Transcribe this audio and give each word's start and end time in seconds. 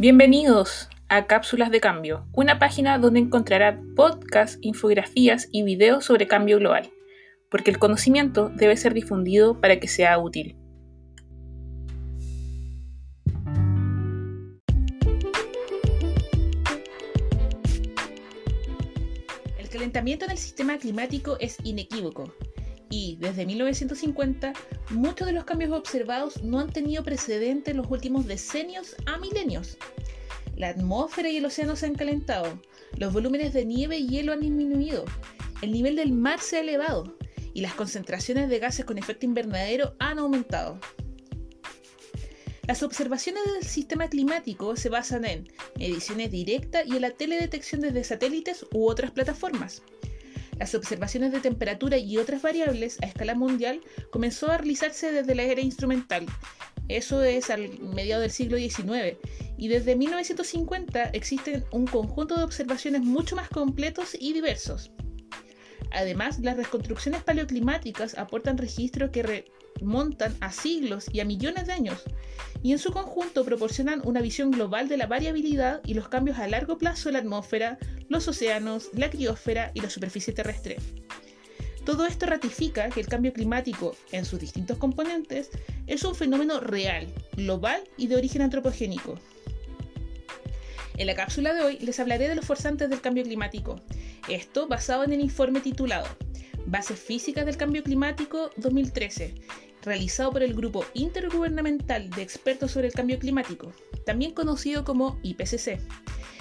Bienvenidos 0.00 0.88
a 1.08 1.26
Cápsulas 1.26 1.72
de 1.72 1.80
Cambio, 1.80 2.24
una 2.32 2.60
página 2.60 2.98
donde 2.98 3.18
encontrará 3.18 3.82
podcasts, 3.96 4.56
infografías 4.62 5.48
y 5.50 5.64
videos 5.64 6.04
sobre 6.04 6.28
cambio 6.28 6.60
global, 6.60 6.88
porque 7.50 7.72
el 7.72 7.80
conocimiento 7.80 8.48
debe 8.48 8.76
ser 8.76 8.94
difundido 8.94 9.60
para 9.60 9.80
que 9.80 9.88
sea 9.88 10.16
útil. 10.20 10.56
El 19.58 19.68
calentamiento 19.68 20.26
en 20.26 20.30
el 20.30 20.38
sistema 20.38 20.78
climático 20.78 21.38
es 21.40 21.56
inequívoco 21.64 22.32
y 22.90 23.16
desde 23.16 23.46
1950 23.46 24.52
muchos 24.90 25.26
de 25.26 25.32
los 25.32 25.44
cambios 25.44 25.72
observados 25.72 26.42
no 26.42 26.58
han 26.58 26.70
tenido 26.70 27.02
precedente 27.02 27.72
en 27.72 27.78
los 27.78 27.90
últimos 27.90 28.26
decenios 28.26 28.96
a 29.06 29.18
milenios. 29.18 29.76
La 30.56 30.68
atmósfera 30.68 31.28
y 31.28 31.36
el 31.36 31.44
océano 31.44 31.76
se 31.76 31.86
han 31.86 31.94
calentado, 31.94 32.60
los 32.96 33.12
volúmenes 33.12 33.52
de 33.52 33.64
nieve 33.64 33.98
y 33.98 34.08
hielo 34.08 34.32
han 34.32 34.40
disminuido, 34.40 35.04
el 35.62 35.72
nivel 35.72 35.96
del 35.96 36.12
mar 36.12 36.40
se 36.40 36.56
ha 36.56 36.60
elevado 36.60 37.16
y 37.54 37.60
las 37.60 37.74
concentraciones 37.74 38.48
de 38.48 38.58
gases 38.58 38.84
con 38.84 38.98
efecto 38.98 39.26
invernadero 39.26 39.94
han 39.98 40.18
aumentado. 40.18 40.80
Las 42.68 42.82
observaciones 42.82 43.42
del 43.44 43.64
sistema 43.64 44.08
climático 44.08 44.76
se 44.76 44.90
basan 44.90 45.24
en 45.24 45.48
mediciones 45.78 46.30
directas 46.30 46.86
y 46.86 46.96
en 46.96 47.00
la 47.00 47.12
teledetección 47.12 47.80
desde 47.80 48.04
satélites 48.04 48.66
u 48.72 48.86
otras 48.86 49.10
plataformas. 49.10 49.82
Las 50.58 50.74
observaciones 50.74 51.32
de 51.32 51.40
temperatura 51.40 51.98
y 51.98 52.18
otras 52.18 52.42
variables 52.42 52.98
a 53.02 53.06
escala 53.06 53.34
mundial 53.34 53.80
comenzó 54.10 54.50
a 54.50 54.58
realizarse 54.58 55.12
desde 55.12 55.34
la 55.34 55.44
era 55.44 55.60
instrumental. 55.60 56.26
Eso 56.88 57.22
es 57.22 57.50
al 57.50 57.78
mediado 57.80 58.22
del 58.22 58.30
siglo 58.30 58.56
XIX. 58.56 59.16
Y 59.56 59.68
desde 59.68 59.94
1950 59.94 61.10
existen 61.10 61.64
un 61.70 61.86
conjunto 61.86 62.36
de 62.36 62.44
observaciones 62.44 63.02
mucho 63.02 63.36
más 63.36 63.48
completos 63.48 64.16
y 64.18 64.32
diversos. 64.32 64.90
Además, 65.90 66.38
las 66.40 66.56
reconstrucciones 66.56 67.22
paleoclimáticas 67.22 68.16
aportan 68.18 68.58
registros 68.58 69.10
que 69.10 69.22
remontan 69.78 70.36
a 70.40 70.52
siglos 70.52 71.06
y 71.12 71.20
a 71.20 71.24
millones 71.24 71.66
de 71.66 71.72
años, 71.72 72.02
y 72.62 72.72
en 72.72 72.78
su 72.78 72.92
conjunto 72.92 73.44
proporcionan 73.44 74.02
una 74.04 74.20
visión 74.20 74.50
global 74.50 74.88
de 74.88 74.96
la 74.96 75.06
variabilidad 75.06 75.80
y 75.84 75.94
los 75.94 76.08
cambios 76.08 76.38
a 76.38 76.48
largo 76.48 76.78
plazo 76.78 77.08
en 77.08 77.14
la 77.14 77.20
atmósfera, 77.20 77.78
los 78.08 78.26
océanos, 78.28 78.90
la 78.94 79.10
criósfera 79.10 79.70
y 79.74 79.80
la 79.80 79.90
superficie 79.90 80.32
terrestre. 80.32 80.76
Todo 81.84 82.04
esto 82.04 82.26
ratifica 82.26 82.90
que 82.90 83.00
el 83.00 83.06
cambio 83.06 83.32
climático, 83.32 83.96
en 84.12 84.24
sus 84.24 84.40
distintos 84.40 84.76
componentes, 84.76 85.50
es 85.86 86.04
un 86.04 86.14
fenómeno 86.14 86.60
real, 86.60 87.06
global 87.34 87.82
y 87.96 88.08
de 88.08 88.16
origen 88.16 88.42
antropogénico. 88.42 89.18
En 90.98 91.06
la 91.06 91.14
cápsula 91.14 91.54
de 91.54 91.62
hoy 91.62 91.78
les 91.78 91.98
hablaré 92.00 92.28
de 92.28 92.34
los 92.34 92.44
forzantes 92.44 92.90
del 92.90 93.00
cambio 93.00 93.22
climático, 93.22 93.80
esto 94.28 94.66
basado 94.66 95.04
en 95.04 95.12
el 95.12 95.20
informe 95.20 95.60
titulado 95.60 96.06
Bases 96.66 96.98
Físicas 96.98 97.46
del 97.46 97.56
Cambio 97.56 97.82
Climático 97.82 98.50
2013, 98.56 99.34
realizado 99.82 100.32
por 100.32 100.42
el 100.42 100.54
Grupo 100.54 100.84
Intergubernamental 100.94 102.10
de 102.10 102.22
Expertos 102.22 102.72
sobre 102.72 102.88
el 102.88 102.94
Cambio 102.94 103.18
Climático, 103.18 103.72
también 104.04 104.32
conocido 104.32 104.84
como 104.84 105.18
IPCC. 105.22 105.80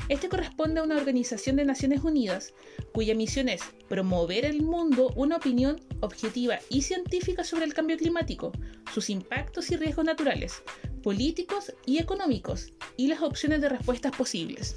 Este 0.09 0.29
corresponde 0.29 0.79
a 0.79 0.83
una 0.83 0.95
organización 0.95 1.57
de 1.57 1.65
Naciones 1.65 2.03
Unidas 2.03 2.53
cuya 2.93 3.13
misión 3.13 3.49
es 3.49 3.61
promover 3.89 4.45
el 4.45 4.61
mundo 4.61 5.11
una 5.15 5.35
opinión 5.37 5.81
objetiva 5.99 6.59
y 6.69 6.81
científica 6.83 7.43
sobre 7.43 7.65
el 7.65 7.73
cambio 7.73 7.97
climático, 7.97 8.51
sus 8.93 9.09
impactos 9.09 9.69
y 9.71 9.75
riesgos 9.75 10.05
naturales, 10.05 10.63
políticos 11.03 11.73
y 11.85 11.97
económicos, 11.97 12.73
y 12.95 13.07
las 13.07 13.21
opciones 13.21 13.61
de 13.61 13.69
respuestas 13.69 14.15
posibles 14.15 14.75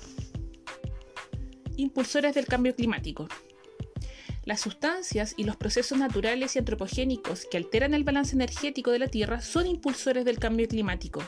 impulsores 1.80 2.34
del 2.34 2.46
cambio 2.46 2.74
climático. 2.74 3.28
Las 4.50 4.62
sustancias 4.62 5.34
y 5.36 5.44
los 5.44 5.54
procesos 5.54 5.96
naturales 5.96 6.56
y 6.56 6.58
antropogénicos 6.58 7.46
que 7.48 7.56
alteran 7.56 7.94
el 7.94 8.02
balance 8.02 8.34
energético 8.34 8.90
de 8.90 8.98
la 8.98 9.06
Tierra 9.06 9.42
son 9.42 9.68
impulsores 9.68 10.24
del 10.24 10.40
cambio 10.40 10.66
climático. 10.66 11.22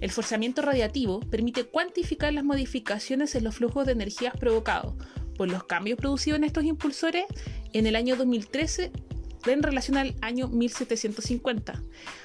El 0.00 0.12
forzamiento 0.12 0.62
radiativo 0.62 1.18
permite 1.18 1.64
cuantificar 1.64 2.32
las 2.32 2.44
modificaciones 2.44 3.34
en 3.34 3.42
los 3.42 3.56
flujos 3.56 3.86
de 3.86 3.92
energías 3.94 4.36
provocados 4.36 4.94
por 5.36 5.50
los 5.50 5.64
cambios 5.64 5.98
producidos 5.98 6.38
en 6.38 6.44
estos 6.44 6.62
impulsores 6.62 7.24
en 7.72 7.88
el 7.88 7.96
año 7.96 8.14
2013 8.14 8.92
en 9.50 9.62
relación 9.64 9.96
al 9.96 10.14
año 10.20 10.46
1750, 10.46 11.82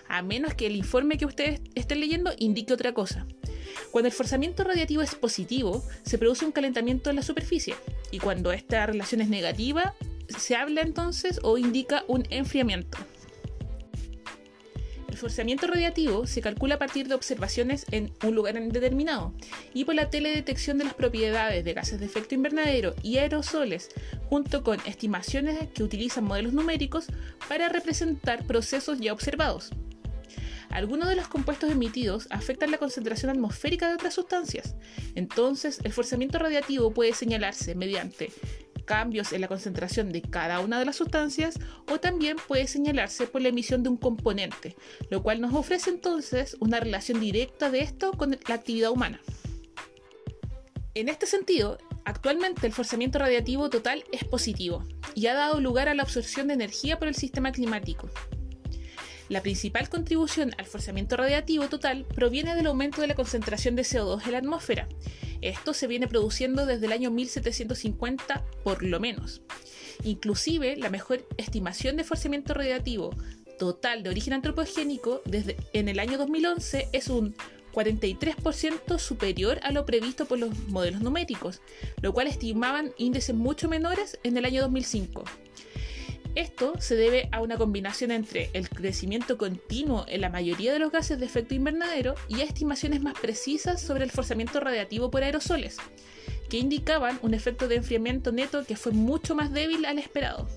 a 0.09 0.21
menos 0.21 0.53
que 0.53 0.67
el 0.67 0.75
informe 0.75 1.17
que 1.17 1.25
ustedes 1.25 1.59
estén 1.73 2.01
leyendo 2.01 2.33
indique 2.37 2.71
otra 2.71 2.93
cosa. 2.93 3.25
Cuando 3.91 4.07
el 4.07 4.13
forzamiento 4.13 4.63
radiativo 4.63 5.01
es 5.01 5.15
positivo, 5.15 5.83
se 6.03 6.17
produce 6.17 6.45
un 6.45 6.51
calentamiento 6.51 7.09
en 7.09 7.15
la 7.15 7.21
superficie, 7.21 7.75
y 8.11 8.19
cuando 8.19 8.51
esta 8.51 8.85
relación 8.85 9.21
es 9.21 9.29
negativa, 9.29 9.95
se 10.27 10.55
habla 10.55 10.81
entonces 10.81 11.39
o 11.43 11.57
indica 11.57 12.03
un 12.07 12.25
enfriamiento. 12.29 12.97
El 15.17 15.21
forzamiento 15.21 15.65
radiativo 15.65 16.27
se 16.27 16.41
calcula 16.41 16.75
a 16.75 16.77
partir 16.77 17.07
de 17.07 17.15
observaciones 17.15 17.87
en 17.89 18.13
un 18.23 18.35
lugar 18.35 18.61
determinado 18.61 19.33
y 19.73 19.83
por 19.83 19.95
la 19.95 20.11
teledetección 20.11 20.77
de 20.77 20.83
las 20.83 20.93
propiedades 20.93 21.65
de 21.65 21.73
gases 21.73 21.99
de 21.99 22.05
efecto 22.05 22.35
invernadero 22.35 22.93
y 23.01 23.17
aerosoles, 23.17 23.89
junto 24.29 24.63
con 24.63 24.79
estimaciones 24.85 25.57
que 25.73 25.81
utilizan 25.81 26.25
modelos 26.25 26.53
numéricos 26.53 27.07
para 27.49 27.67
representar 27.67 28.45
procesos 28.45 28.99
ya 28.99 29.11
observados. 29.11 29.71
Algunos 30.69 31.09
de 31.09 31.15
los 31.15 31.27
compuestos 31.27 31.71
emitidos 31.71 32.27
afectan 32.29 32.71
la 32.71 32.77
concentración 32.77 33.31
atmosférica 33.31 33.87
de 33.87 33.95
otras 33.95 34.13
sustancias. 34.13 34.75
Entonces, 35.15 35.79
el 35.83 35.93
forzamiento 35.93 36.39
radiativo 36.39 36.91
puede 36.91 37.13
señalarse 37.13 37.75
mediante 37.75 38.31
cambios 38.87 39.33
en 39.33 39.41
la 39.41 39.47
concentración 39.47 40.11
de 40.11 40.23
cada 40.23 40.59
una 40.59 40.79
de 40.79 40.85
las 40.85 40.95
sustancias 40.95 41.59
o 41.91 41.99
también 41.99 42.37
puede 42.47 42.67
señalarse 42.67 43.27
por 43.27 43.41
la 43.41 43.49
emisión 43.49 43.83
de 43.83 43.89
un 43.89 43.97
componente, 43.97 44.75
lo 45.11 45.21
cual 45.21 45.41
nos 45.41 45.53
ofrece 45.53 45.91
entonces 45.91 46.57
una 46.59 46.79
relación 46.79 47.19
directa 47.19 47.69
de 47.69 47.81
esto 47.81 48.13
con 48.13 48.31
la 48.47 48.55
actividad 48.55 48.91
humana. 48.91 49.19
En 50.95 51.09
este 51.09 51.27
sentido, 51.27 51.77
actualmente 52.05 52.65
el 52.65 52.73
forzamiento 52.73 53.19
radiativo 53.19 53.69
total 53.69 54.03
es 54.11 54.23
positivo 54.23 54.83
y 55.13 55.27
ha 55.27 55.35
dado 55.35 55.59
lugar 55.59 55.89
a 55.89 55.93
la 55.93 56.03
absorción 56.03 56.47
de 56.47 56.55
energía 56.55 56.97
por 56.97 57.07
el 57.07 57.15
sistema 57.15 57.51
climático. 57.51 58.09
La 59.29 59.41
principal 59.41 59.89
contribución 59.89 60.53
al 60.57 60.65
forzamiento 60.65 61.17
radiativo 61.17 61.67
total 61.67 62.05
proviene 62.05 62.55
del 62.55 62.67
aumento 62.67 63.01
de 63.01 63.07
la 63.07 63.15
concentración 63.15 63.75
de 63.75 63.83
CO2 63.83 64.25
en 64.25 64.31
la 64.31 64.37
atmósfera. 64.37 64.87
Esto 65.41 65.73
se 65.73 65.87
viene 65.87 66.07
produciendo 66.07 66.65
desde 66.65 66.85
el 66.85 66.93
año 66.93 67.11
1750 67.11 68.45
por 68.63 68.83
lo 68.83 68.99
menos. 68.99 69.41
Inclusive, 70.03 70.77
la 70.77 70.89
mejor 70.89 71.27
estimación 71.37 71.97
de 71.97 72.03
forzamiento 72.03 72.53
radiativo 72.53 73.09
total 73.59 74.03
de 74.03 74.09
origen 74.09 74.33
antropogénico 74.33 75.21
desde 75.25 75.57
en 75.73 75.89
el 75.89 75.99
año 75.99 76.17
2011 76.17 76.89
es 76.93 77.07
un 77.09 77.35
43% 77.73 78.97
superior 78.97 79.59
a 79.61 79.71
lo 79.71 79.85
previsto 79.85 80.25
por 80.25 80.39
los 80.39 80.57
modelos 80.69 81.01
numéricos, 81.01 81.61
lo 82.01 82.13
cual 82.13 82.27
estimaban 82.27 82.93
índices 82.97 83.35
mucho 83.35 83.67
menores 83.67 84.19
en 84.23 84.37
el 84.37 84.45
año 84.45 84.61
2005. 84.61 85.23
Esto 86.37 86.73
se 86.77 86.95
debe 86.95 87.29
a 87.31 87.41
una 87.41 87.57
combinación 87.57 88.11
entre 88.11 88.51
el 88.53 88.69
crecimiento 88.69 89.39
continuo 89.39 90.05
en 90.07 90.21
la 90.21 90.29
mayoría 90.29 90.71
de 90.71 90.77
los 90.77 90.91
gases 90.91 91.19
de 91.19 91.25
efecto 91.25 91.55
invernadero 91.55 92.13
y 92.27 92.41
estimaciones 92.41 93.01
más 93.01 93.19
precisas 93.19 93.81
sobre 93.81 94.03
el 94.03 94.11
forzamiento 94.11 94.59
radiativo 94.59 95.09
por 95.09 95.23
aerosoles, 95.23 95.77
que 96.47 96.59
indicaban 96.59 97.17
un 97.23 97.33
efecto 97.33 97.67
de 97.67 97.77
enfriamiento 97.77 98.31
neto 98.31 98.63
que 98.65 98.75
fue 98.75 98.91
mucho 98.91 99.33
más 99.33 99.51
débil 99.51 99.83
al 99.85 99.97
esperado. 99.97 100.47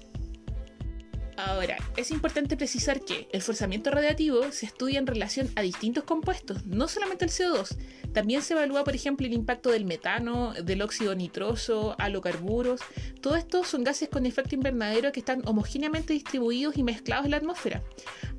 Ahora, 1.47 1.79
es 1.97 2.11
importante 2.11 2.55
precisar 2.57 3.01
que 3.01 3.27
el 3.33 3.41
forzamiento 3.41 3.91
radiativo 3.91 4.53
se 4.53 4.67
estudia 4.67 4.99
en 4.99 5.07
relación 5.07 5.49
a 5.57 5.63
distintos 5.63 6.05
compuestos, 6.05 6.67
no 6.67 6.87
solamente 6.87 7.25
el 7.25 7.31
CO2. 7.31 7.79
También 8.13 8.43
se 8.43 8.53
evalúa, 8.53 8.85
por 8.85 8.95
ejemplo, 8.95 9.27
el 9.27 9.33
impacto 9.33 9.71
del 9.71 9.87
metano, 9.87 10.53
del 10.53 10.83
óxido 10.83 11.15
nitroso, 11.15 11.97
halocarburos. 11.99 12.81
Todo 13.23 13.37
esto 13.37 13.65
son 13.65 13.85
gases 13.85 14.11
con 14.11 14.27
efecto 14.27 14.55
invernadero 14.55 15.13
que 15.13 15.21
están 15.21 15.41
homogéneamente 15.47 16.13
distribuidos 16.13 16.77
y 16.77 16.83
mezclados 16.83 17.25
en 17.25 17.31
la 17.31 17.39
atmósfera. 17.39 17.83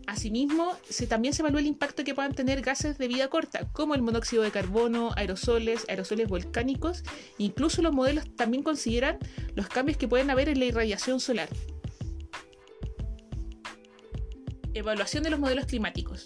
Asimismo, 0.06 0.78
se, 0.88 1.08
también 1.08 1.34
se 1.34 1.42
evalúa 1.42 1.62
el 1.62 1.68
impacto 1.68 2.04
que 2.04 2.14
puedan 2.14 2.36
tener 2.36 2.62
gases 2.62 3.00
de 3.00 3.08
vida 3.08 3.30
corta, 3.30 3.68
como 3.72 3.96
el 3.96 4.04
monóxido 4.04 4.44
de 4.44 4.52
carbono, 4.52 5.12
aerosoles, 5.16 5.86
aerosoles 5.90 6.28
volcánicos. 6.28 7.04
Incluso 7.40 7.82
los 7.82 7.94
modelos 7.94 8.26
también 8.36 8.62
consideran 8.62 9.18
los 9.56 9.68
cambios 9.70 9.98
que 9.98 10.08
pueden 10.08 10.30
haber 10.30 10.50
en 10.50 10.60
la 10.60 10.66
irradiación 10.66 11.20
solar. 11.20 11.50
Evaluación 14.74 15.24
de 15.24 15.30
los 15.30 15.40
modelos 15.40 15.66
climáticos. 15.66 16.26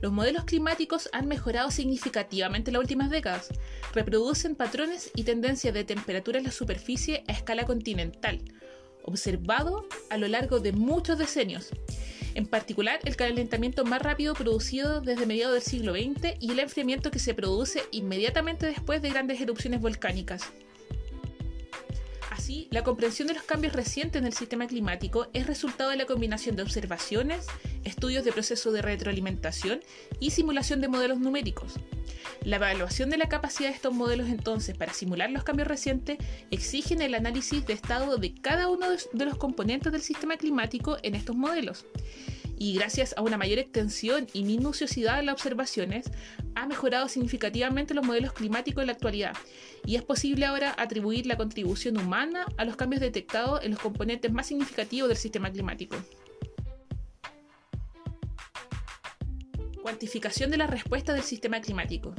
Los 0.00 0.12
modelos 0.12 0.44
climáticos 0.44 1.08
han 1.12 1.26
mejorado 1.26 1.70
significativamente 1.70 2.70
en 2.70 2.74
las 2.74 2.80
últimas 2.80 3.10
décadas. 3.10 3.48
Reproducen 3.92 4.54
patrones 4.54 5.10
y 5.14 5.24
tendencias 5.24 5.74
de 5.74 5.84
temperatura 5.84 6.38
en 6.38 6.44
la 6.44 6.52
superficie 6.52 7.24
a 7.28 7.32
escala 7.32 7.64
continental, 7.64 8.40
observado 9.04 9.86
a 10.10 10.16
lo 10.16 10.28
largo 10.28 10.60
de 10.60 10.72
muchos 10.72 11.18
decenios. 11.18 11.70
en 12.34 12.46
particular 12.46 12.98
el 13.04 13.16
calentamiento 13.16 13.84
más 13.84 14.00
rápido 14.00 14.34
producido 14.34 15.00
desde 15.00 15.26
mediados 15.26 15.54
del 15.54 15.62
siglo 15.62 15.92
XX 15.92 16.36
y 16.40 16.52
el 16.52 16.60
enfriamiento 16.60 17.10
que 17.10 17.18
se 17.18 17.34
produce 17.34 17.82
inmediatamente 17.90 18.66
después 18.66 19.02
de 19.02 19.10
grandes 19.10 19.38
erupciones 19.40 19.80
volcánicas. 19.80 20.50
Así, 22.30 22.68
la 22.70 22.82
comprensión 22.82 23.28
de 23.28 23.34
los 23.34 23.42
cambios 23.42 23.74
recientes 23.74 24.20
en 24.20 24.26
el 24.26 24.32
sistema 24.32 24.66
climático 24.66 25.28
es 25.34 25.46
resultado 25.46 25.90
de 25.90 25.96
la 25.96 26.06
combinación 26.06 26.56
de 26.56 26.62
observaciones, 26.62 27.46
estudios 27.84 28.24
de 28.24 28.32
proceso 28.32 28.72
de 28.72 28.82
retroalimentación 28.82 29.80
y 30.20 30.30
simulación 30.30 30.80
de 30.80 30.88
modelos 30.88 31.18
numéricos. 31.18 31.74
La 32.44 32.56
evaluación 32.56 33.10
de 33.10 33.18
la 33.18 33.28
capacidad 33.28 33.68
de 33.68 33.74
estos 33.76 33.94
modelos 33.94 34.28
entonces 34.28 34.76
para 34.76 34.92
simular 34.92 35.30
los 35.30 35.44
cambios 35.44 35.68
recientes 35.68 36.18
exigen 36.50 37.00
el 37.00 37.14
análisis 37.14 37.64
de 37.66 37.72
estado 37.72 38.16
de 38.16 38.34
cada 38.34 38.68
uno 38.68 38.86
de 38.90 39.24
los 39.24 39.36
componentes 39.36 39.92
del 39.92 40.02
sistema 40.02 40.36
climático 40.36 40.96
en 41.02 41.14
estos 41.14 41.36
modelos. 41.36 41.86
Y 42.58 42.74
gracias 42.74 43.14
a 43.16 43.22
una 43.22 43.36
mayor 43.36 43.58
extensión 43.58 44.26
y 44.32 44.44
minuciosidad 44.44 45.16
de 45.16 45.24
las 45.24 45.34
observaciones, 45.34 46.10
ha 46.54 46.66
mejorado 46.66 47.08
significativamente 47.08 47.94
los 47.94 48.04
modelos 48.04 48.32
climáticos 48.32 48.82
en 48.82 48.86
la 48.86 48.92
actualidad. 48.92 49.36
Y 49.84 49.96
es 49.96 50.02
posible 50.02 50.46
ahora 50.46 50.74
atribuir 50.78 51.26
la 51.26 51.36
contribución 51.36 51.96
humana 51.96 52.46
a 52.56 52.64
los 52.64 52.76
cambios 52.76 53.00
detectados 53.00 53.64
en 53.64 53.72
los 53.72 53.80
componentes 53.80 54.32
más 54.32 54.46
significativos 54.46 55.08
del 55.08 55.18
sistema 55.18 55.50
climático. 55.50 55.96
Cuantificación 59.82 60.50
de 60.50 60.56
la 60.56 60.68
respuesta 60.68 61.12
del 61.12 61.24
sistema 61.24 61.60
climático. 61.60 62.14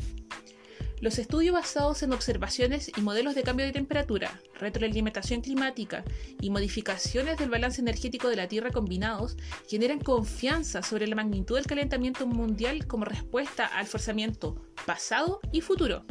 Los 1.00 1.18
estudios 1.18 1.54
basados 1.54 2.04
en 2.04 2.13
observaciones 2.13 2.92
y 2.95 3.01
modelos 3.01 3.36
de 3.36 3.44
cambio 3.44 3.65
de 3.65 3.71
temperatura, 3.71 4.39
retroalimentación 4.60 5.42
climática 5.42 6.04
y 6.39 6.50
modificaciones 6.50 7.38
del 7.38 7.50
balance 7.50 7.81
energético 7.81 8.30
de 8.30 8.36
la 8.36 8.48
Tierra 8.48 8.71
combinados 8.71 9.38
generan 9.68 10.00
confianza 10.00 10.81
sobre 10.81 11.07
la 11.07 11.15
magnitud 11.15 11.56
del 11.56 11.65
calentamiento 11.65 12.27
mundial 12.27 12.86
como 12.86 13.06
respuesta 13.06 13.66
al 13.66 13.88
forzamiento 13.88 14.62
pasado 14.86 15.39
y 15.51 15.62
futuro. 15.62 16.06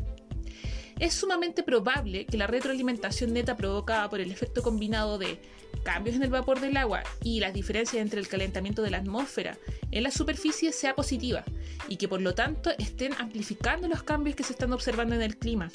Es 1.02 1.14
sumamente 1.14 1.64
probable 1.64 2.26
que 2.26 2.37
la 2.37 2.46
retroalimentación 2.46 3.32
neta 3.32 3.56
provocada 3.56 4.08
por 4.08 4.20
el 4.20 4.31
efecto 4.31 4.62
combinado 4.62 5.19
de 5.19 5.40
cambios 5.82 6.14
en 6.14 6.22
el 6.22 6.31
vapor 6.31 6.60
del 6.60 6.76
agua 6.76 7.02
y 7.25 7.40
las 7.40 7.52
diferencias 7.52 8.00
entre 8.00 8.20
el 8.20 8.28
calentamiento 8.28 8.82
de 8.82 8.90
la 8.90 8.99
atmósfera 8.99 9.58
en 9.90 10.04
la 10.04 10.12
superficie 10.12 10.70
sea 10.70 10.94
positiva 10.94 11.44
y 11.88 11.96
que 11.96 12.06
por 12.06 12.20
lo 12.20 12.37
tanto 12.37 12.70
estén 12.78 13.14
amplificando 13.14 13.88
los 13.88 14.04
cambios 14.04 14.37
que 14.37 14.44
se 14.44 14.52
están 14.52 14.72
observando 14.72 15.16
en 15.16 15.22
el 15.22 15.37
clima. 15.37 15.72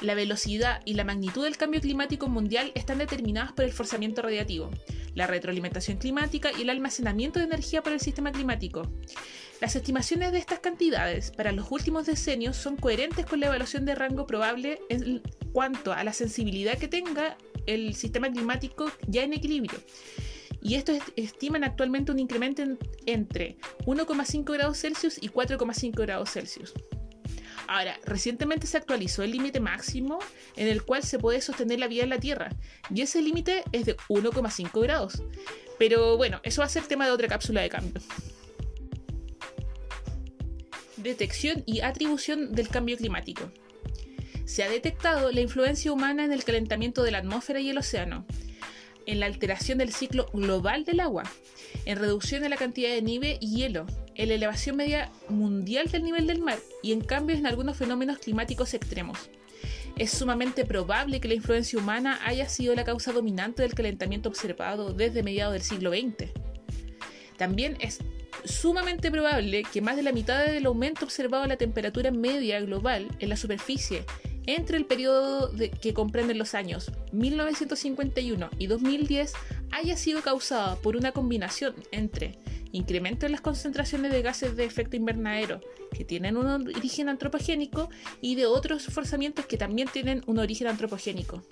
La 0.00 0.14
velocidad 0.14 0.80
y 0.86 0.94
la 0.94 1.04
magnitud 1.04 1.44
del 1.44 1.58
cambio 1.58 1.82
climático 1.82 2.28
mundial 2.28 2.72
están 2.74 2.96
determinadas 2.96 3.52
por 3.52 3.66
el 3.66 3.74
forzamiento 3.74 4.22
radiativo, 4.22 4.70
la 5.14 5.26
retroalimentación 5.26 5.98
climática 5.98 6.50
y 6.58 6.62
el 6.62 6.70
almacenamiento 6.70 7.40
de 7.40 7.44
energía 7.44 7.82
por 7.82 7.92
el 7.92 8.00
sistema 8.00 8.32
climático. 8.32 8.90
Las 9.62 9.76
estimaciones 9.76 10.32
de 10.32 10.38
estas 10.38 10.58
cantidades 10.58 11.30
para 11.30 11.52
los 11.52 11.70
últimos 11.70 12.04
decenios 12.04 12.56
son 12.56 12.76
coherentes 12.76 13.24
con 13.24 13.38
la 13.38 13.46
evaluación 13.46 13.84
de 13.84 13.94
rango 13.94 14.26
probable 14.26 14.80
en 14.88 15.22
cuanto 15.52 15.92
a 15.92 16.02
la 16.02 16.12
sensibilidad 16.12 16.76
que 16.76 16.88
tenga 16.88 17.38
el 17.66 17.94
sistema 17.94 18.28
climático 18.28 18.90
ya 19.06 19.22
en 19.22 19.34
equilibrio. 19.34 19.78
Y 20.60 20.74
estos 20.74 20.98
estiman 21.14 21.62
actualmente 21.62 22.10
un 22.10 22.18
incremento 22.18 22.64
entre 23.06 23.56
1,5 23.86 24.52
grados 24.52 24.80
Celsius 24.80 25.22
y 25.22 25.28
4,5 25.28 25.92
grados 25.92 26.32
Celsius. 26.32 26.74
Ahora, 27.68 28.00
recientemente 28.04 28.66
se 28.66 28.78
actualizó 28.78 29.22
el 29.22 29.30
límite 29.30 29.60
máximo 29.60 30.18
en 30.56 30.66
el 30.66 30.82
cual 30.82 31.04
se 31.04 31.20
puede 31.20 31.40
sostener 31.40 31.78
la 31.78 31.86
vida 31.86 32.02
en 32.02 32.10
la 32.10 32.18
Tierra, 32.18 32.50
y 32.92 33.02
ese 33.02 33.22
límite 33.22 33.62
es 33.70 33.86
de 33.86 33.96
1,5 34.08 34.82
grados. 34.82 35.22
Pero 35.78 36.16
bueno, 36.16 36.40
eso 36.42 36.62
va 36.62 36.66
a 36.66 36.68
ser 36.68 36.82
tema 36.82 37.06
de 37.06 37.12
otra 37.12 37.28
cápsula 37.28 37.60
de 37.60 37.68
cambio. 37.68 38.02
Detección 41.02 41.64
y 41.66 41.80
atribución 41.80 42.52
del 42.52 42.68
cambio 42.68 42.96
climático 42.96 43.50
se 44.44 44.62
ha 44.62 44.70
detectado 44.70 45.32
la 45.32 45.40
influencia 45.40 45.92
humana 45.92 46.24
en 46.24 46.32
el 46.32 46.44
calentamiento 46.44 47.02
de 47.02 47.10
la 47.10 47.18
atmósfera 47.18 47.60
y 47.60 47.70
el 47.70 47.78
océano, 47.78 48.24
en 49.06 49.18
la 49.18 49.26
alteración 49.26 49.78
del 49.78 49.92
ciclo 49.92 50.26
global 50.32 50.84
del 50.84 51.00
agua, 51.00 51.24
en 51.86 51.98
reducción 51.98 52.42
de 52.42 52.48
la 52.48 52.56
cantidad 52.56 52.90
de 52.90 53.02
nieve 53.02 53.38
y 53.40 53.56
hielo, 53.56 53.86
en 54.14 54.28
la 54.28 54.34
elevación 54.34 54.76
media 54.76 55.10
mundial 55.28 55.90
del 55.90 56.04
nivel 56.04 56.26
del 56.26 56.40
mar 56.40 56.58
y 56.82 56.92
en 56.92 57.00
cambios 57.00 57.40
en 57.40 57.46
algunos 57.46 57.76
fenómenos 57.76 58.18
climáticos 58.18 58.74
extremos. 58.74 59.30
Es 59.96 60.10
sumamente 60.10 60.64
probable 60.64 61.20
que 61.20 61.28
la 61.28 61.34
influencia 61.34 61.78
humana 61.78 62.20
haya 62.24 62.48
sido 62.48 62.74
la 62.74 62.84
causa 62.84 63.12
dominante 63.12 63.62
del 63.62 63.74
calentamiento 63.74 64.28
observado 64.28 64.92
desde 64.92 65.22
mediados 65.22 65.54
del 65.54 65.62
siglo 65.62 65.90
XX. 65.90 66.30
También 67.38 67.76
es 67.80 67.98
sumamente 68.44 69.10
probable 69.10 69.62
que 69.64 69.80
más 69.80 69.96
de 69.96 70.02
la 70.02 70.12
mitad 70.12 70.44
del 70.44 70.66
aumento 70.66 71.04
observado 71.04 71.44
en 71.44 71.50
la 71.50 71.56
temperatura 71.56 72.10
media 72.10 72.60
global 72.60 73.08
en 73.18 73.28
la 73.28 73.36
superficie 73.36 74.04
entre 74.46 74.76
el 74.76 74.86
periodo 74.86 75.52
que 75.80 75.94
comprenden 75.94 76.38
los 76.38 76.54
años 76.54 76.90
1951 77.12 78.50
y 78.58 78.66
2010 78.66 79.32
haya 79.70 79.96
sido 79.96 80.22
causada 80.22 80.76
por 80.76 80.96
una 80.96 81.12
combinación 81.12 81.74
entre 81.92 82.38
incremento 82.72 83.26
en 83.26 83.32
las 83.32 83.40
concentraciones 83.40 84.12
de 84.12 84.22
gases 84.22 84.56
de 84.56 84.64
efecto 84.64 84.96
invernadero 84.96 85.60
que 85.92 86.04
tienen 86.04 86.36
un 86.36 86.46
origen 86.46 87.08
antropogénico 87.08 87.90
y 88.20 88.34
de 88.34 88.46
otros 88.46 88.86
forzamientos 88.86 89.46
que 89.46 89.58
también 89.58 89.88
tienen 89.88 90.22
un 90.26 90.38
origen 90.38 90.66
antropogénico. 90.66 91.42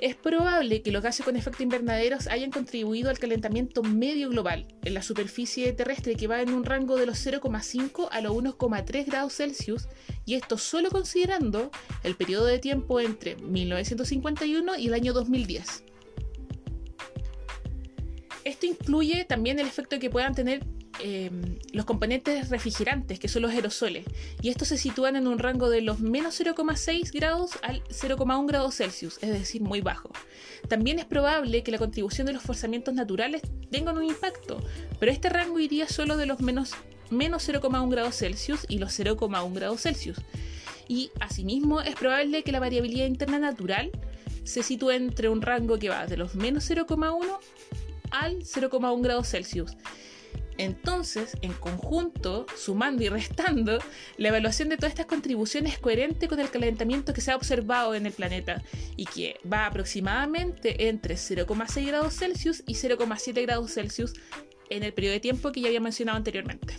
Es 0.00 0.16
probable 0.16 0.80
que 0.80 0.92
los 0.92 1.02
gases 1.02 1.26
con 1.26 1.36
efecto 1.36 1.62
invernadero 1.62 2.16
hayan 2.30 2.50
contribuido 2.50 3.10
al 3.10 3.18
calentamiento 3.18 3.82
medio 3.82 4.30
global 4.30 4.66
en 4.82 4.94
la 4.94 5.02
superficie 5.02 5.70
terrestre 5.74 6.16
que 6.16 6.26
va 6.26 6.40
en 6.40 6.54
un 6.54 6.64
rango 6.64 6.96
de 6.96 7.04
los 7.04 7.24
0,5 7.26 8.08
a 8.10 8.22
los 8.22 8.32
1,3 8.32 9.04
grados 9.04 9.34
Celsius 9.34 9.88
y 10.24 10.36
esto 10.36 10.56
solo 10.56 10.88
considerando 10.90 11.70
el 12.02 12.16
periodo 12.16 12.46
de 12.46 12.58
tiempo 12.58 12.98
entre 12.98 13.36
1951 13.36 14.78
y 14.78 14.86
el 14.86 14.94
año 14.94 15.12
2010. 15.12 15.84
Esto 18.44 18.66
incluye 18.66 19.26
también 19.26 19.58
el 19.58 19.66
efecto 19.66 19.98
que 19.98 20.08
puedan 20.08 20.34
tener 20.34 20.64
Em, 21.02 21.58
los 21.72 21.86
componentes 21.86 22.50
refrigerantes, 22.50 23.18
que 23.18 23.28
son 23.28 23.42
los 23.42 23.52
aerosoles, 23.52 24.04
y 24.42 24.50
estos 24.50 24.68
se 24.68 24.76
sitúan 24.76 25.16
en 25.16 25.26
un 25.26 25.38
rango 25.38 25.70
de 25.70 25.80
los 25.80 26.00
menos 26.00 26.34
0,6 26.38 27.12
grados 27.12 27.52
al 27.62 27.82
0,1 27.88 28.46
grados 28.46 28.74
Celsius, 28.74 29.18
es 29.22 29.30
decir, 29.30 29.62
muy 29.62 29.80
bajo. 29.80 30.10
También 30.68 30.98
es 30.98 31.06
probable 31.06 31.62
que 31.62 31.70
la 31.70 31.78
contribución 31.78 32.26
de 32.26 32.34
los 32.34 32.42
forzamientos 32.42 32.92
naturales 32.92 33.40
tengan 33.70 33.96
un 33.96 34.04
impacto, 34.04 34.62
pero 34.98 35.10
este 35.10 35.30
rango 35.30 35.58
iría 35.58 35.88
solo 35.88 36.16
de 36.16 36.26
los 36.26 36.40
menos, 36.40 36.72
menos 37.08 37.48
0,1 37.48 37.88
grados 37.90 38.16
Celsius 38.16 38.66
y 38.68 38.78
los 38.78 38.98
0,1 38.98 39.54
grados 39.54 39.82
Celsius. 39.82 40.18
Y 40.86 41.10
asimismo 41.20 41.80
es 41.80 41.94
probable 41.94 42.42
que 42.42 42.52
la 42.52 42.60
variabilidad 42.60 43.06
interna 43.06 43.38
natural 43.38 43.90
se 44.44 44.62
sitúe 44.62 44.90
entre 44.90 45.28
un 45.28 45.40
rango 45.40 45.78
que 45.78 45.88
va 45.88 46.06
de 46.06 46.16
los 46.16 46.34
menos 46.34 46.68
0,1 46.68 47.38
al 48.10 48.40
0,1 48.40 49.02
grados 49.02 49.28
Celsius. 49.28 49.76
Entonces, 50.60 51.38
en 51.40 51.54
conjunto, 51.54 52.44
sumando 52.54 53.02
y 53.02 53.08
restando, 53.08 53.78
la 54.18 54.28
evaluación 54.28 54.68
de 54.68 54.76
todas 54.76 54.90
estas 54.90 55.06
contribuciones 55.06 55.72
es 55.72 55.78
coherente 55.78 56.28
con 56.28 56.38
el 56.38 56.50
calentamiento 56.50 57.14
que 57.14 57.22
se 57.22 57.30
ha 57.30 57.36
observado 57.36 57.94
en 57.94 58.04
el 58.04 58.12
planeta 58.12 58.62
y 58.94 59.06
que 59.06 59.40
va 59.50 59.64
aproximadamente 59.64 60.88
entre 60.88 61.14
0,6 61.14 61.86
grados 61.86 62.14
Celsius 62.14 62.62
y 62.66 62.74
0,7 62.74 63.40
grados 63.40 63.72
Celsius 63.72 64.12
en 64.68 64.82
el 64.82 64.92
periodo 64.92 65.14
de 65.14 65.20
tiempo 65.20 65.50
que 65.50 65.62
ya 65.62 65.68
había 65.68 65.80
mencionado 65.80 66.18
anteriormente. 66.18 66.76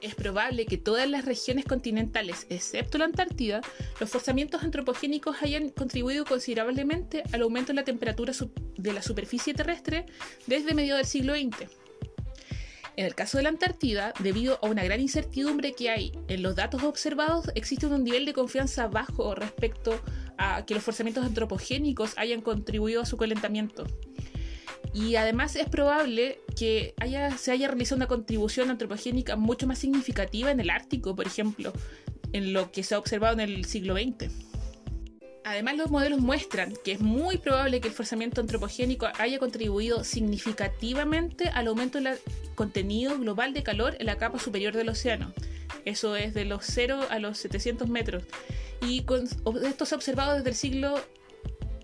Es 0.00 0.16
probable 0.16 0.66
que 0.66 0.78
todas 0.78 1.08
las 1.08 1.24
regiones 1.24 1.64
continentales, 1.64 2.48
excepto 2.50 2.98
la 2.98 3.04
Antártida, 3.04 3.60
los 4.00 4.10
forzamientos 4.10 4.64
antropogénicos 4.64 5.40
hayan 5.40 5.68
contribuido 5.68 6.24
considerablemente 6.24 7.22
al 7.32 7.42
aumento 7.42 7.68
de 7.68 7.76
la 7.76 7.84
temperatura 7.84 8.32
de 8.76 8.92
la 8.92 9.02
superficie 9.02 9.54
terrestre 9.54 10.06
desde 10.48 10.74
medio 10.74 10.96
del 10.96 11.06
siglo 11.06 11.34
XX. 11.36 11.81
En 12.96 13.06
el 13.06 13.14
caso 13.14 13.38
de 13.38 13.44
la 13.44 13.48
Antártida, 13.48 14.12
debido 14.18 14.58
a 14.62 14.66
una 14.66 14.84
gran 14.84 15.00
incertidumbre 15.00 15.72
que 15.72 15.90
hay 15.90 16.12
en 16.28 16.42
los 16.42 16.56
datos 16.56 16.82
observados, 16.82 17.50
existe 17.54 17.86
un 17.86 18.04
nivel 18.04 18.26
de 18.26 18.34
confianza 18.34 18.86
bajo 18.86 19.34
respecto 19.34 19.98
a 20.36 20.66
que 20.66 20.74
los 20.74 20.82
forzamientos 20.82 21.24
antropogénicos 21.24 22.12
hayan 22.18 22.42
contribuido 22.42 23.00
a 23.00 23.06
su 23.06 23.16
calentamiento. 23.16 23.86
Y 24.92 25.16
además 25.16 25.56
es 25.56 25.68
probable 25.68 26.40
que 26.54 26.94
se 27.38 27.50
haya 27.50 27.68
realizado 27.68 27.96
una 27.96 28.08
contribución 28.08 28.68
antropogénica 28.68 29.36
mucho 29.36 29.66
más 29.66 29.78
significativa 29.78 30.50
en 30.50 30.60
el 30.60 30.68
Ártico, 30.68 31.16
por 31.16 31.26
ejemplo, 31.26 31.72
en 32.34 32.52
lo 32.52 32.72
que 32.72 32.82
se 32.82 32.94
ha 32.94 32.98
observado 32.98 33.34
en 33.34 33.40
el 33.40 33.64
siglo 33.64 33.94
XX. 33.94 34.51
Además, 35.44 35.76
los 35.76 35.90
modelos 35.90 36.20
muestran 36.20 36.74
que 36.84 36.92
es 36.92 37.00
muy 37.00 37.36
probable 37.36 37.80
que 37.80 37.88
el 37.88 37.94
forzamiento 37.94 38.40
antropogénico 38.40 39.08
haya 39.18 39.38
contribuido 39.38 40.04
significativamente 40.04 41.48
al 41.48 41.66
aumento 41.66 42.00
del 42.00 42.18
contenido 42.54 43.18
global 43.18 43.52
de 43.52 43.62
calor 43.62 43.96
en 43.98 44.06
la 44.06 44.18
capa 44.18 44.38
superior 44.38 44.74
del 44.74 44.88
océano. 44.88 45.32
Eso 45.84 46.14
es 46.14 46.32
de 46.34 46.44
los 46.44 46.64
0 46.66 47.06
a 47.10 47.18
los 47.18 47.38
700 47.38 47.88
metros. 47.88 48.22
Y 48.86 49.04
esto 49.64 49.84
se 49.84 49.94
ha 49.94 49.96
observado 49.96 50.36
desde 50.36 50.50
el 50.50 50.56
siglo 50.56 51.00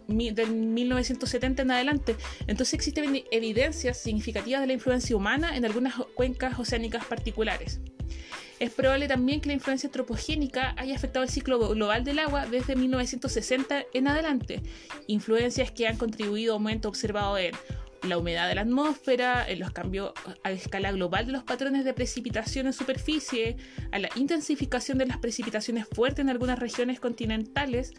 del 0.06 0.50
1970 0.52 1.62
en 1.62 1.70
adelante. 1.70 2.16
Entonces 2.46 2.74
existen 2.74 3.24
evidencias 3.30 3.98
significativas 3.98 4.60
de 4.60 4.68
la 4.68 4.72
influencia 4.72 5.16
humana 5.16 5.56
en 5.56 5.64
algunas 5.64 5.94
cuencas 6.14 6.58
oceánicas 6.58 7.04
particulares. 7.04 7.80
Es 8.58 8.70
probable 8.70 9.06
también 9.06 9.40
que 9.40 9.48
la 9.48 9.54
influencia 9.54 9.86
antropogénica 9.86 10.74
haya 10.76 10.96
afectado 10.96 11.22
el 11.22 11.30
ciclo 11.30 11.58
global 11.70 12.02
del 12.02 12.18
agua 12.18 12.46
desde 12.46 12.74
1960 12.74 13.84
en 13.92 14.08
adelante, 14.08 14.62
influencias 15.06 15.70
que 15.70 15.86
han 15.86 15.96
contribuido 15.96 16.54
a 16.54 16.56
aumento 16.56 16.88
observado 16.88 17.38
en 17.38 17.52
la 18.02 18.18
humedad 18.18 18.48
de 18.48 18.56
la 18.56 18.62
atmósfera, 18.62 19.48
en 19.48 19.60
los 19.60 19.70
cambios 19.70 20.12
a 20.42 20.50
escala 20.50 20.90
global 20.90 21.26
de 21.26 21.32
los 21.32 21.44
patrones 21.44 21.84
de 21.84 21.94
precipitación 21.94 22.66
en 22.66 22.72
superficie, 22.72 23.56
a 23.92 23.98
la 23.98 24.08
intensificación 24.16 24.98
de 24.98 25.06
las 25.06 25.18
precipitaciones 25.18 25.86
fuertes 25.86 26.20
en 26.20 26.30
algunas 26.30 26.58
regiones 26.58 26.98
continentales 26.98 27.92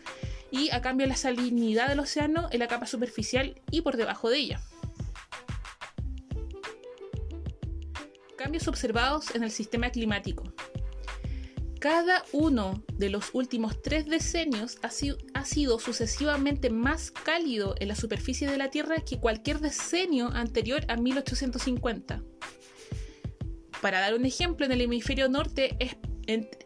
y 0.52 0.72
a 0.72 0.82
cambio 0.82 1.06
de 1.06 1.12
la 1.12 1.18
salinidad 1.18 1.88
del 1.88 2.00
océano 2.00 2.50
en 2.52 2.60
la 2.60 2.68
capa 2.68 2.86
superficial 2.86 3.56
y 3.72 3.82
por 3.82 3.96
debajo 3.96 4.30
de 4.30 4.40
ella. 4.40 4.60
Cambios 8.40 8.70
observados 8.70 9.36
en 9.36 9.44
el 9.44 9.52
sistema 9.52 9.90
climático. 9.90 10.46
Cada 11.82 12.24
uno 12.32 12.86
de 12.94 13.10
los 13.10 13.32
últimos 13.34 13.82
tres 13.82 14.06
decenios 14.06 14.78
ha 14.82 14.92
sido, 15.44 15.78
sucesivamente 15.78 16.70
más 16.70 17.12
cálido 17.12 17.76
en 17.82 17.90
la 17.90 17.96
superficie 17.96 18.50
de 18.50 18.58
la 18.58 18.70
Tierra 18.70 19.02
que 19.02 19.20
cualquier 19.20 19.60
decenio 19.60 20.30
anterior 20.30 20.86
a 20.88 20.96
1850. 20.96 22.24
Para 23.82 24.00
dar 24.00 24.14
un 24.14 24.26
ejemplo, 24.26 24.66
en 24.66 24.72
el 24.72 24.80
hemisferio 24.80 25.28
norte 25.28 25.76
es, 25.78 25.98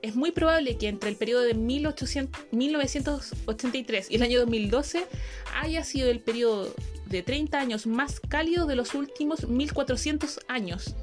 es 0.03 0.15
muy 0.15 0.29
probable 0.29 0.77
que 0.77 0.89
entre 0.89 1.09
el 1.09 1.15
periodo 1.15 1.41
de 1.41 1.55
1800, 1.55 2.39
1983 2.51 4.11
y 4.11 4.15
el 4.17 4.21
año 4.21 4.41
2012 4.41 5.07
haya 5.55 5.83
sido 5.83 6.11
el 6.11 6.19
periodo 6.19 6.71
de 7.07 7.23
30 7.23 7.59
años 7.59 7.87
más 7.87 8.19
cálido 8.19 8.67
de 8.67 8.75
los 8.75 8.93
últimos 8.93 9.49
1400 9.49 10.39
años. 10.47 10.95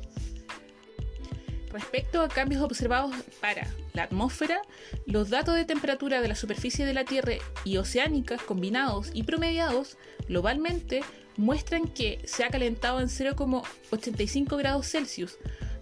Respecto 1.72 2.20
a 2.20 2.28
cambios 2.28 2.62
observados 2.62 3.14
para 3.40 3.66
la 3.92 4.02
atmósfera, 4.04 4.60
los 5.06 5.30
datos 5.30 5.54
de 5.54 5.64
temperatura 5.64 6.20
de 6.20 6.28
la 6.28 6.34
superficie 6.34 6.84
de 6.84 6.94
la 6.94 7.04
Tierra 7.04 7.34
y 7.64 7.76
oceánicas 7.76 8.42
combinados 8.42 9.10
y 9.14 9.22
promediados 9.22 9.96
globalmente 10.28 11.02
muestran 11.36 11.86
que 11.86 12.20
se 12.24 12.44
ha 12.44 12.50
calentado 12.50 13.00
en 13.00 13.08
0,85 13.08 14.58
grados 14.58 14.88
Celsius, 14.90 15.38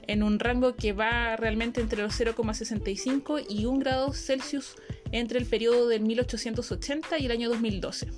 en 0.07 0.23
un 0.23 0.39
rango 0.39 0.75
que 0.77 0.93
va 0.93 1.37
realmente 1.37 1.81
entre 1.81 2.03
los 2.03 2.19
0,65 2.19 3.45
y 3.49 3.67
1 3.67 3.79
grado 3.79 4.13
Celsius 4.13 4.77
entre 5.13 5.39
el 5.39 5.47
periodo 5.47 5.89
del 5.89 6.03
1880 6.03 7.19
y 7.19 7.27
el 7.27 7.33
año 7.33 7.49
2012. 7.49 8.09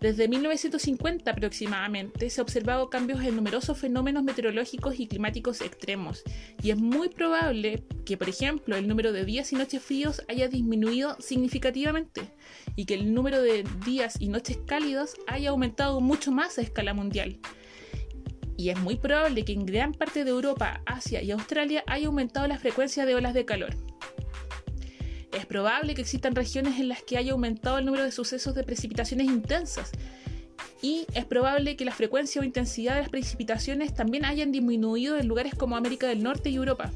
Desde 0.00 0.28
1950 0.28 1.30
aproximadamente 1.30 2.28
se 2.28 2.40
han 2.40 2.44
observado 2.44 2.90
cambios 2.90 3.22
en 3.22 3.34
numerosos 3.34 3.78
fenómenos 3.78 4.22
meteorológicos 4.22 5.00
y 5.00 5.06
climáticos 5.06 5.62
extremos, 5.62 6.22
y 6.62 6.70
es 6.70 6.76
muy 6.76 7.08
probable 7.08 7.82
que, 8.04 8.16
por 8.16 8.28
ejemplo, 8.28 8.76
el 8.76 8.88
número 8.88 9.12
de 9.12 9.24
días 9.24 9.52
y 9.52 9.56
noches 9.56 9.82
fríos 9.82 10.22
haya 10.28 10.48
disminuido 10.48 11.16
significativamente, 11.18 12.22
y 12.76 12.84
que 12.84 12.94
el 12.94 13.14
número 13.14 13.40
de 13.40 13.64
días 13.86 14.20
y 14.20 14.28
noches 14.28 14.58
cálidos 14.66 15.14
haya 15.26 15.50
aumentado 15.50 16.00
mucho 16.00 16.30
más 16.30 16.58
a 16.58 16.62
escala 16.62 16.92
mundial. 16.92 17.38
Y 18.58 18.70
es 18.70 18.78
muy 18.78 18.96
probable 18.96 19.44
que 19.44 19.52
en 19.52 19.66
gran 19.66 19.92
parte 19.92 20.24
de 20.24 20.30
Europa, 20.30 20.82
Asia 20.86 21.22
y 21.22 21.30
Australia 21.30 21.84
haya 21.86 22.06
aumentado 22.06 22.46
la 22.46 22.58
frecuencia 22.58 23.06
de 23.06 23.14
olas 23.14 23.34
de 23.34 23.44
calor. 23.44 23.74
Es 25.46 25.50
probable 25.50 25.94
que 25.94 26.02
existan 26.02 26.34
regiones 26.34 26.80
en 26.80 26.88
las 26.88 27.04
que 27.04 27.16
haya 27.16 27.30
aumentado 27.30 27.78
el 27.78 27.84
número 27.84 28.02
de 28.02 28.10
sucesos 28.10 28.56
de 28.56 28.64
precipitaciones 28.64 29.28
intensas 29.28 29.92
y 30.82 31.06
es 31.14 31.24
probable 31.24 31.76
que 31.76 31.84
la 31.84 31.92
frecuencia 31.92 32.40
o 32.40 32.44
intensidad 32.44 32.96
de 32.96 33.02
las 33.02 33.10
precipitaciones 33.10 33.94
también 33.94 34.24
hayan 34.24 34.50
disminuido 34.50 35.16
en 35.16 35.28
lugares 35.28 35.54
como 35.54 35.76
América 35.76 36.08
del 36.08 36.24
Norte 36.24 36.50
y 36.50 36.56
Europa. 36.56 36.90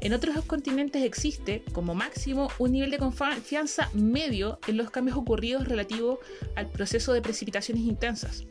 En 0.00 0.12
otros 0.12 0.44
continentes 0.44 1.02
existe, 1.02 1.64
como 1.72 1.96
máximo, 1.96 2.52
un 2.60 2.70
nivel 2.70 2.92
de 2.92 2.98
confianza 2.98 3.90
medio 3.94 4.60
en 4.68 4.76
los 4.76 4.90
cambios 4.90 5.16
ocurridos 5.16 5.66
relativo 5.66 6.20
al 6.54 6.70
proceso 6.70 7.12
de 7.14 7.20
precipitaciones 7.20 7.82
intensas. 7.82 8.44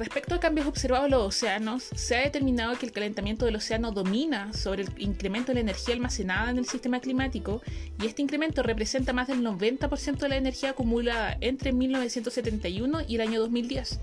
Respecto 0.00 0.34
a 0.34 0.40
cambios 0.40 0.66
observados 0.66 1.04
en 1.04 1.10
los 1.10 1.26
océanos, 1.26 1.82
se 1.94 2.16
ha 2.16 2.22
determinado 2.22 2.74
que 2.78 2.86
el 2.86 2.92
calentamiento 2.92 3.44
del 3.44 3.56
océano 3.56 3.92
domina 3.92 4.50
sobre 4.54 4.84
el 4.84 4.88
incremento 4.96 5.48
de 5.48 5.56
la 5.56 5.60
energía 5.60 5.94
almacenada 5.94 6.50
en 6.50 6.56
el 6.56 6.64
sistema 6.64 7.00
climático 7.00 7.60
y 8.00 8.06
este 8.06 8.22
incremento 8.22 8.62
representa 8.62 9.12
más 9.12 9.28
del 9.28 9.44
90% 9.44 10.16
de 10.16 10.28
la 10.30 10.38
energía 10.38 10.70
acumulada 10.70 11.36
entre 11.42 11.74
1971 11.74 13.02
y 13.06 13.16
el 13.16 13.20
año 13.20 13.40
2010. 13.40 14.00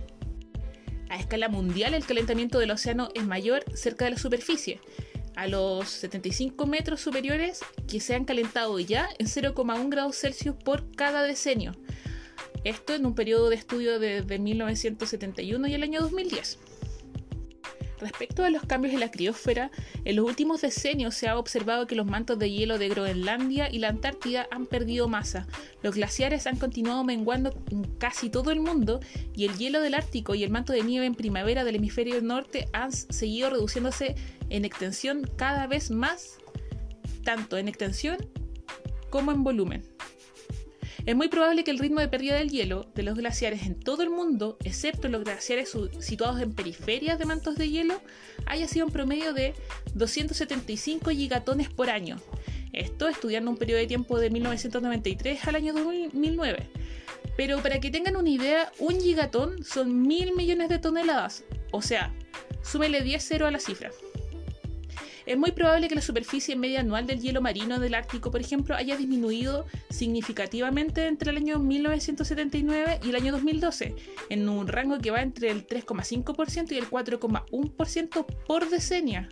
A 1.09 1.17
escala 1.17 1.49
mundial, 1.49 1.95
el 1.95 2.05
calentamiento 2.05 2.59
del 2.59 2.69
océano 2.69 3.09
es 3.15 3.25
mayor 3.25 3.65
cerca 3.73 4.05
de 4.05 4.11
la 4.11 4.17
superficie, 4.19 4.79
a 5.35 5.47
los 5.47 5.89
75 5.89 6.67
metros 6.67 7.01
superiores 7.01 7.61
que 7.87 8.01
se 8.01 8.13
han 8.13 8.25
calentado 8.25 8.79
ya 8.79 9.09
en 9.17 9.25
0,1 9.25 9.89
grados 9.89 10.17
Celsius 10.17 10.55
por 10.63 10.91
cada 10.91 11.23
decenio, 11.23 11.71
esto 12.63 12.93
en 12.93 13.05
un 13.05 13.15
periodo 13.15 13.49
de 13.49 13.55
estudio 13.55 13.99
desde 13.99 14.39
1971 14.39 15.67
y 15.67 15.73
el 15.73 15.83
año 15.83 16.01
2010. 16.01 16.59
Respecto 17.99 18.43
a 18.43 18.51
los 18.51 18.63
cambios 18.63 18.93
en 18.93 18.99
la 18.99 19.09
criósfera, 19.09 19.71
en 20.05 20.15
los 20.15 20.25
últimos 20.25 20.61
decenios 20.61 21.15
se 21.15 21.27
ha 21.27 21.37
observado 21.37 21.87
que 21.87 21.95
los 21.95 22.05
mantos 22.05 22.37
de 22.37 22.51
hielo 22.51 22.77
de 22.77 22.89
Groenlandia 22.89 23.71
y 23.71 23.79
la 23.79 23.89
Antártida 23.89 24.47
han 24.51 24.67
perdido 24.67 25.07
masa, 25.07 25.47
los 25.81 25.95
glaciares 25.95 26.45
han 26.45 26.57
continuado 26.57 27.03
menguando 27.03 27.53
en 27.71 27.83
casi 27.97 28.29
todo 28.29 28.51
el 28.51 28.59
mundo 28.59 28.99
y 29.35 29.45
el 29.45 29.57
hielo 29.57 29.81
del 29.81 29.95
Ártico 29.95 30.35
y 30.35 30.43
el 30.43 30.51
manto 30.51 30.73
de 30.73 30.83
nieve 30.83 31.07
en 31.07 31.15
primavera 31.15 31.63
del 31.63 31.77
hemisferio 31.77 32.21
norte 32.21 32.67
han 32.71 32.91
seguido 32.91 33.49
reduciéndose 33.49 34.15
en 34.49 34.63
extensión 34.63 35.27
cada 35.35 35.65
vez 35.65 35.89
más, 35.89 36.37
tanto 37.23 37.57
en 37.57 37.67
extensión 37.67 38.17
como 39.09 39.31
en 39.31 39.43
volumen. 39.43 39.96
Es 41.07 41.15
muy 41.15 41.29
probable 41.29 41.63
que 41.63 41.71
el 41.71 41.79
ritmo 41.79 42.01
de 42.01 42.09
pérdida 42.09 42.35
del 42.35 42.49
hielo 42.49 42.85
de 42.93 43.01
los 43.01 43.15
glaciares 43.15 43.65
en 43.65 43.79
todo 43.79 44.03
el 44.03 44.09
mundo, 44.09 44.57
excepto 44.65 45.07
los 45.07 45.23
glaciares 45.23 45.71
situados 45.99 46.41
en 46.41 46.53
periferias 46.53 47.17
de 47.17 47.23
mantos 47.23 47.55
de 47.55 47.69
hielo, 47.69 48.01
haya 48.45 48.67
sido 48.67 48.87
un 48.87 48.91
promedio 48.91 49.31
de 49.31 49.53
275 49.93 51.11
gigatones 51.11 51.69
por 51.69 51.89
año. 51.89 52.17
Esto 52.73 53.07
estudiando 53.07 53.49
un 53.49 53.55
periodo 53.55 53.79
de 53.79 53.87
tiempo 53.87 54.19
de 54.19 54.29
1993 54.29 55.47
al 55.47 55.55
año 55.55 55.73
2009. 55.73 56.69
Pero 57.37 57.63
para 57.63 57.79
que 57.79 57.89
tengan 57.89 58.17
una 58.17 58.29
idea, 58.29 58.69
un 58.77 58.99
gigatón 58.99 59.63
son 59.63 60.01
mil 60.01 60.35
millones 60.35 60.67
de 60.67 60.79
toneladas. 60.79 61.45
O 61.71 61.81
sea, 61.81 62.13
súmele 62.63 63.01
10 63.01 63.23
cero 63.25 63.47
a 63.47 63.51
la 63.51 63.59
cifra. 63.59 63.91
Es 65.27 65.37
muy 65.37 65.51
probable 65.51 65.87
que 65.89 65.95
la 65.95 66.01
superficie 66.01 66.55
media 66.55 66.79
anual 66.79 67.05
del 67.05 67.19
hielo 67.19 67.41
marino 67.41 67.81
del 67.81 67.95
Ártico, 67.95 68.31
por 68.31 68.39
ejemplo, 68.39 68.77
haya 68.77 68.95
disminuido 68.95 69.65
significativamente 69.89 71.05
entre 71.05 71.31
el 71.31 71.37
año 71.37 71.59
1979 71.59 73.01
y 73.03 73.09
el 73.09 73.15
año 73.17 73.33
2012, 73.33 73.93
en 74.29 74.47
un 74.47 74.69
rango 74.69 74.99
que 74.99 75.11
va 75.11 75.21
entre 75.21 75.51
el 75.51 75.67
3,5% 75.67 76.71
y 76.71 76.77
el 76.77 76.89
4,1% 76.89 78.25
por 78.45 78.69
decenio, 78.69 79.27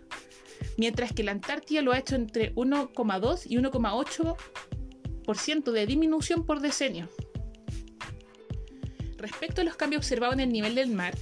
mientras 0.76 1.14
que 1.14 1.24
la 1.24 1.32
Antártida 1.32 1.82
lo 1.82 1.94
ha 1.94 2.00
hecho 2.00 2.16
entre 2.16 2.54
1,2 2.56 3.44
y 3.46 3.56
1,8% 3.56 5.72
de 5.72 5.86
disminución 5.86 6.46
por 6.46 6.60
decenio. 6.60 7.08
Respecto 9.18 9.62
a 9.62 9.64
los 9.64 9.78
cambios 9.78 10.02
observados 10.02 10.34
en 10.34 10.42
el 10.42 10.52
nivel 10.52 10.76
del 10.76 10.90
mar, 10.90 11.16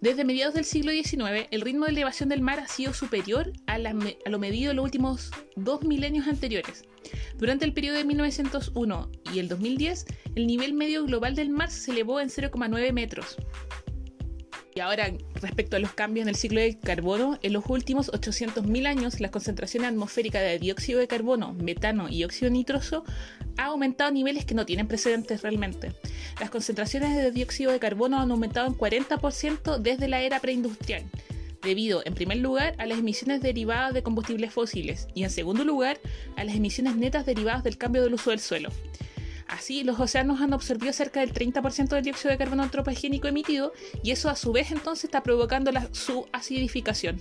desde 0.00 0.24
mediados 0.24 0.54
del 0.54 0.64
siglo 0.64 0.92
XIX, 0.92 1.48
el 1.50 1.60
ritmo 1.62 1.86
de 1.86 1.92
elevación 1.92 2.28
del 2.28 2.42
mar 2.42 2.60
ha 2.60 2.68
sido 2.68 2.92
superior 2.92 3.52
a, 3.66 3.78
lo 3.78 4.38
medido 4.38 4.70
en 4.70 4.76
los 4.76 4.84
últimos 4.84 5.30
dos 5.56 5.82
milenios 5.84 6.26
anteriores. 6.26 6.84
Durante 7.38 7.64
el 7.64 7.72
periodo 7.72 7.96
de 7.96 8.04
1901 8.04 9.10
y 9.32 9.38
el 9.38 9.48
2010, 9.48 10.06
el 10.34 10.46
nivel 10.46 10.74
medio 10.74 11.04
global 11.04 11.34
del 11.34 11.50
mar 11.50 11.70
se 11.70 11.92
elevó 11.92 12.20
en 12.20 12.28
0,9 12.28 12.92
metros. 12.92 13.36
Y 14.76 14.80
ahora, 14.80 15.10
respecto 15.40 15.76
a 15.76 15.78
los 15.78 15.94
cambios 15.94 16.24
en 16.24 16.28
el 16.28 16.36
ciclo 16.36 16.60
del 16.60 16.78
carbono, 16.78 17.38
en 17.42 17.54
los 17.54 17.64
últimos 17.66 18.12
800.000 18.12 18.86
años, 18.86 19.20
la 19.20 19.30
concentración 19.30 19.86
atmosférica 19.86 20.38
de 20.38 20.58
dióxido 20.58 21.00
de 21.00 21.08
carbono, 21.08 21.54
metano 21.54 22.10
y 22.10 22.24
óxido 22.24 22.50
nitroso 22.50 23.02
ha 23.56 23.64
aumentado 23.64 24.08
a 24.08 24.12
niveles 24.12 24.44
que 24.44 24.54
no 24.54 24.66
tienen 24.66 24.86
precedentes 24.86 25.40
realmente. 25.40 25.94
Las 26.40 26.50
concentraciones 26.50 27.16
de 27.16 27.30
dióxido 27.30 27.72
de 27.72 27.78
carbono 27.78 28.20
han 28.20 28.30
aumentado 28.30 28.66
en 28.66 28.74
40% 28.74 29.78
desde 29.78 30.08
la 30.08 30.20
era 30.20 30.40
preindustrial, 30.40 31.04
debido, 31.62 32.02
en 32.04 32.12
primer 32.12 32.36
lugar, 32.36 32.74
a 32.76 32.84
las 32.84 32.98
emisiones 32.98 33.40
derivadas 33.40 33.94
de 33.94 34.02
combustibles 34.02 34.52
fósiles 34.52 35.08
y, 35.14 35.24
en 35.24 35.30
segundo 35.30 35.64
lugar, 35.64 35.98
a 36.36 36.44
las 36.44 36.54
emisiones 36.54 36.96
netas 36.96 37.24
derivadas 37.24 37.64
del 37.64 37.78
cambio 37.78 38.02
del 38.02 38.12
uso 38.12 38.28
del 38.28 38.40
suelo. 38.40 38.68
Así, 39.56 39.84
los 39.84 39.98
océanos 39.98 40.42
han 40.42 40.52
absorbido 40.52 40.92
cerca 40.92 41.20
del 41.20 41.32
30% 41.32 41.88
del 41.88 42.04
dióxido 42.04 42.30
de 42.30 42.36
carbono 42.36 42.62
antropogénico 42.62 43.26
emitido 43.26 43.72
y 44.02 44.10
eso 44.10 44.28
a 44.28 44.36
su 44.36 44.52
vez 44.52 44.70
entonces 44.70 45.04
está 45.04 45.22
provocando 45.22 45.72
la, 45.72 45.88
su 45.94 46.26
acidificación. 46.30 47.18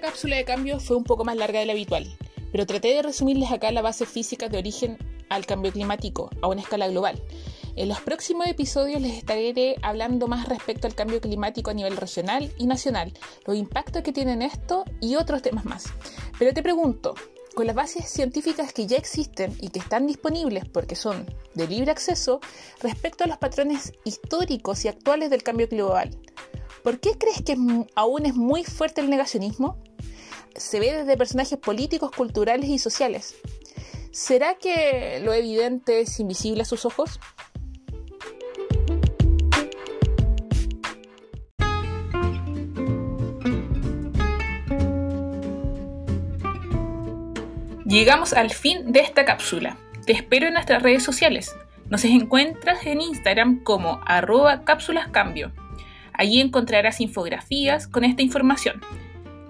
cápsula 0.00 0.36
de 0.36 0.44
cambio 0.46 0.80
fue 0.80 0.96
un 0.96 1.04
poco 1.04 1.24
más 1.24 1.36
larga 1.36 1.60
de 1.60 1.66
la 1.66 1.72
habitual, 1.72 2.06
pero 2.50 2.64
traté 2.64 2.88
de 2.94 3.02
resumirles 3.02 3.52
acá 3.52 3.70
la 3.70 3.82
base 3.82 4.06
física 4.06 4.48
de 4.48 4.56
origen 4.56 4.96
al 5.28 5.44
cambio 5.44 5.72
climático 5.72 6.30
a 6.40 6.48
una 6.48 6.62
escala 6.62 6.88
global. 6.88 7.22
En 7.80 7.88
los 7.88 8.02
próximos 8.02 8.46
episodios 8.46 9.00
les 9.00 9.16
estaré 9.16 9.76
hablando 9.80 10.28
más 10.28 10.46
respecto 10.46 10.86
al 10.86 10.94
cambio 10.94 11.18
climático 11.18 11.70
a 11.70 11.72
nivel 11.72 11.96
regional 11.96 12.52
y 12.58 12.66
nacional, 12.66 13.14
los 13.46 13.56
impactos 13.56 14.02
que 14.02 14.12
tienen 14.12 14.42
esto 14.42 14.84
y 15.00 15.16
otros 15.16 15.40
temas 15.40 15.64
más. 15.64 15.84
Pero 16.38 16.52
te 16.52 16.62
pregunto, 16.62 17.14
con 17.54 17.66
las 17.66 17.74
bases 17.74 18.06
científicas 18.06 18.74
que 18.74 18.86
ya 18.86 18.98
existen 18.98 19.56
y 19.62 19.70
que 19.70 19.78
están 19.78 20.06
disponibles 20.06 20.68
porque 20.68 20.94
son 20.94 21.24
de 21.54 21.68
libre 21.68 21.90
acceso 21.90 22.40
respecto 22.82 23.24
a 23.24 23.28
los 23.28 23.38
patrones 23.38 23.94
históricos 24.04 24.84
y 24.84 24.88
actuales 24.88 25.30
del 25.30 25.42
cambio 25.42 25.66
global, 25.66 26.10
¿por 26.84 27.00
qué 27.00 27.16
crees 27.16 27.40
que 27.40 27.56
aún 27.94 28.26
es 28.26 28.34
muy 28.34 28.62
fuerte 28.62 29.00
el 29.00 29.08
negacionismo? 29.08 29.82
Se 30.54 30.80
ve 30.80 30.94
desde 30.94 31.16
personajes 31.16 31.58
políticos, 31.58 32.10
culturales 32.14 32.68
y 32.68 32.78
sociales. 32.78 33.36
¿Será 34.12 34.56
que 34.56 35.20
lo 35.24 35.32
evidente 35.32 36.00
es 36.00 36.20
invisible 36.20 36.60
a 36.60 36.66
sus 36.66 36.84
ojos? 36.84 37.18
Llegamos 47.90 48.34
al 48.34 48.50
fin 48.50 48.92
de 48.92 49.00
esta 49.00 49.24
cápsula. 49.24 49.76
Te 50.06 50.12
espero 50.12 50.46
en 50.46 50.54
nuestras 50.54 50.80
redes 50.80 51.02
sociales. 51.02 51.56
Nos 51.88 52.04
encuentras 52.04 52.86
en 52.86 53.00
Instagram 53.00 53.64
como 53.64 54.00
arroba 54.06 54.62
cápsulascambio. 54.62 55.50
Allí 56.12 56.40
encontrarás 56.40 57.00
infografías 57.00 57.88
con 57.88 58.04
esta 58.04 58.22
información. 58.22 58.80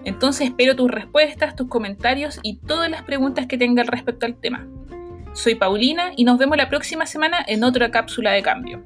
Entonces 0.05 0.47
espero 0.47 0.75
tus 0.75 0.89
respuestas, 0.89 1.55
tus 1.55 1.67
comentarios 1.67 2.39
y 2.41 2.57
todas 2.57 2.89
las 2.89 3.03
preguntas 3.03 3.45
que 3.45 3.59
tengas 3.59 3.85
respecto 3.85 4.25
al 4.25 4.33
tema. 4.33 4.65
Soy 5.33 5.53
Paulina 5.53 6.11
y 6.17 6.23
nos 6.23 6.39
vemos 6.39 6.57
la 6.57 6.67
próxima 6.67 7.05
semana 7.05 7.45
en 7.47 7.63
otra 7.63 7.91
cápsula 7.91 8.31
de 8.31 8.41
cambio. 8.41 8.83